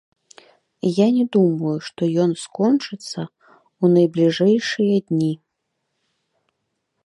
Я 0.99 1.05
не 1.17 1.25
думаю, 1.35 1.73
што 1.89 2.01
ён 2.23 2.31
скончыцца 2.45 3.21
ў 3.27 3.85
найбліжэйшыя 3.99 4.97
дні. 5.11 5.33